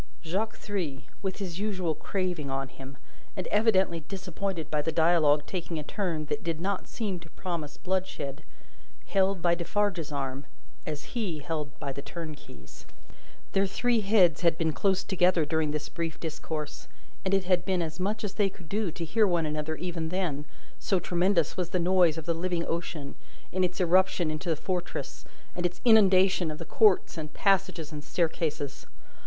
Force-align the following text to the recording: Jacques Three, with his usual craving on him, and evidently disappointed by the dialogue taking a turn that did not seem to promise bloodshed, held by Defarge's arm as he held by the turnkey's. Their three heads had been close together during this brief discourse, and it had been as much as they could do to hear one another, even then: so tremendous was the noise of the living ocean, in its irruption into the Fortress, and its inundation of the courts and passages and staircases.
Jacques 0.23 0.57
Three, 0.57 1.05
with 1.21 1.37
his 1.37 1.59
usual 1.59 1.93
craving 1.93 2.49
on 2.49 2.69
him, 2.69 2.97
and 3.37 3.45
evidently 3.49 3.99
disappointed 3.99 4.71
by 4.71 4.81
the 4.81 4.91
dialogue 4.91 5.45
taking 5.45 5.77
a 5.77 5.83
turn 5.83 6.25
that 6.25 6.43
did 6.43 6.59
not 6.59 6.87
seem 6.87 7.19
to 7.19 7.29
promise 7.29 7.77
bloodshed, 7.77 8.41
held 9.05 9.43
by 9.43 9.53
Defarge's 9.53 10.11
arm 10.11 10.47
as 10.87 11.13
he 11.13 11.37
held 11.37 11.79
by 11.79 11.91
the 11.91 12.01
turnkey's. 12.01 12.87
Their 13.51 13.67
three 13.67 13.99
heads 14.01 14.41
had 14.41 14.57
been 14.57 14.73
close 14.73 15.03
together 15.03 15.45
during 15.45 15.69
this 15.69 15.87
brief 15.87 16.19
discourse, 16.19 16.87
and 17.23 17.31
it 17.31 17.43
had 17.43 17.63
been 17.63 17.83
as 17.83 17.99
much 17.99 18.23
as 18.23 18.33
they 18.33 18.49
could 18.49 18.67
do 18.69 18.89
to 18.89 19.05
hear 19.05 19.27
one 19.27 19.45
another, 19.45 19.75
even 19.75 20.09
then: 20.09 20.45
so 20.79 20.99
tremendous 20.99 21.55
was 21.57 21.69
the 21.69 21.79
noise 21.79 22.17
of 22.17 22.25
the 22.25 22.33
living 22.33 22.65
ocean, 22.65 23.13
in 23.51 23.63
its 23.63 23.79
irruption 23.79 24.31
into 24.31 24.49
the 24.49 24.55
Fortress, 24.55 25.25
and 25.55 25.63
its 25.63 25.79
inundation 25.85 26.49
of 26.49 26.57
the 26.57 26.65
courts 26.65 27.19
and 27.19 27.35
passages 27.35 27.91
and 27.91 28.03
staircases. 28.03 28.87